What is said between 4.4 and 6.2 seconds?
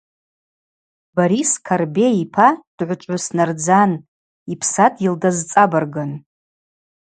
йпсадгьыл дазцӏабыргын.